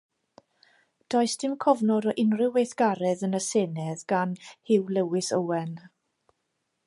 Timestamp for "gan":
4.13-4.33